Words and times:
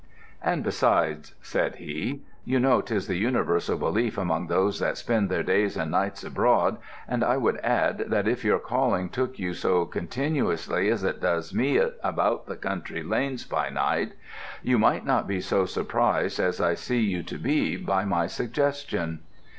'And 0.41 0.63
besides,' 0.63 1.35
said 1.43 1.75
he, 1.75 2.23
'you 2.43 2.59
know 2.59 2.81
'tis 2.81 3.05
the 3.07 3.17
universal 3.19 3.77
belief 3.77 4.17
among 4.17 4.47
those 4.47 4.79
that 4.79 4.97
spend 4.97 5.29
their 5.29 5.43
days 5.43 5.77
and 5.77 5.91
nights 5.91 6.23
abroad, 6.23 6.77
and 7.07 7.23
I 7.23 7.37
would 7.37 7.57
add 7.57 7.99
that 8.07 8.27
if 8.27 8.43
your 8.43 8.57
calling 8.57 9.09
took 9.09 9.37
you 9.37 9.53
so 9.53 9.85
continuously 9.85 10.89
as 10.89 11.03
it 11.03 11.21
does 11.21 11.53
me 11.53 11.77
about 12.03 12.47
the 12.47 12.55
country 12.57 13.03
lanes 13.03 13.45
by 13.45 13.69
night, 13.69 14.13
you 14.63 14.79
might 14.79 15.05
not 15.05 15.27
be 15.27 15.39
so 15.39 15.65
surprised 15.67 16.39
as 16.39 16.59
I 16.59 16.73
see 16.73 17.01
you 17.01 17.21
to 17.21 17.37
be 17.37 17.77
by 17.77 18.03
my 18.03 18.25
suggestion.' 18.25 19.19